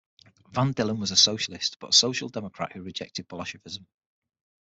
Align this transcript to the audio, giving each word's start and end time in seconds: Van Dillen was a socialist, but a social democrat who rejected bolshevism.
Van 0.49 0.71
Dillen 0.73 0.99
was 0.99 1.11
a 1.11 1.15
socialist, 1.15 1.77
but 1.79 1.91
a 1.91 1.93
social 1.93 2.27
democrat 2.27 2.71
who 2.71 2.81
rejected 2.81 3.27
bolshevism. 3.27 3.85